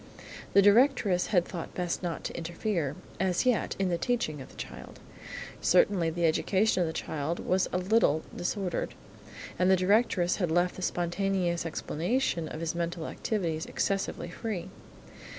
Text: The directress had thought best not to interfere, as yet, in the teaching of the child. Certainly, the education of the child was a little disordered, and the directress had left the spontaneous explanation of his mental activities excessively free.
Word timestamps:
The 0.53 0.63
directress 0.63 1.27
had 1.27 1.45
thought 1.45 1.75
best 1.75 2.01
not 2.01 2.23
to 2.23 2.35
interfere, 2.35 2.95
as 3.19 3.45
yet, 3.45 3.75
in 3.77 3.89
the 3.89 3.99
teaching 3.99 4.41
of 4.41 4.49
the 4.49 4.55
child. 4.55 4.99
Certainly, 5.61 6.09
the 6.09 6.25
education 6.25 6.81
of 6.81 6.87
the 6.87 6.91
child 6.91 7.37
was 7.39 7.69
a 7.71 7.77
little 7.77 8.23
disordered, 8.35 8.95
and 9.59 9.69
the 9.69 9.75
directress 9.75 10.37
had 10.37 10.49
left 10.49 10.75
the 10.75 10.81
spontaneous 10.81 11.67
explanation 11.67 12.47
of 12.47 12.61
his 12.61 12.73
mental 12.73 13.05
activities 13.05 13.67
excessively 13.67 14.31
free. 14.31 14.69